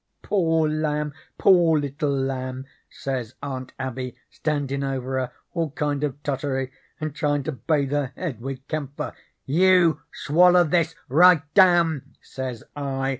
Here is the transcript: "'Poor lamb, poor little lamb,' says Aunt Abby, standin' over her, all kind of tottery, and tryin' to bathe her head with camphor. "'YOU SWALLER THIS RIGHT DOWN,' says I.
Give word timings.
"'Poor 0.23 0.67
lamb, 0.67 1.13
poor 1.37 1.77
little 1.79 2.09
lamb,' 2.09 2.65
says 2.89 3.35
Aunt 3.43 3.71
Abby, 3.77 4.15
standin' 4.31 4.83
over 4.83 5.19
her, 5.19 5.31
all 5.53 5.69
kind 5.69 6.03
of 6.03 6.23
tottery, 6.23 6.71
and 6.99 7.13
tryin' 7.13 7.43
to 7.43 7.51
bathe 7.51 7.91
her 7.91 8.11
head 8.15 8.41
with 8.41 8.67
camphor. 8.67 9.13
"'YOU 9.45 10.01
SWALLER 10.11 10.63
THIS 10.63 10.95
RIGHT 11.07 11.53
DOWN,' 11.53 12.15
says 12.19 12.63
I. 12.75 13.09